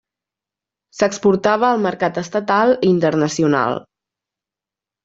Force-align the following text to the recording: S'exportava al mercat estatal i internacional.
S'exportava 0.99 1.69
al 1.69 1.83
mercat 1.85 2.19
estatal 2.23 2.75
i 2.81 2.91
internacional. 2.97 3.81